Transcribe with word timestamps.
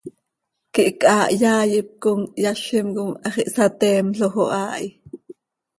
quih 0.73 0.91
chaa 1.01 1.23
hyaai 1.39 1.67
hipcom 1.73 2.19
yazim 2.43 2.87
com 2.95 3.11
hax 3.33 3.37
ihsateemloj 3.49 4.35
oo 4.43 4.49
haa 4.53 4.73
hi. 4.81 4.87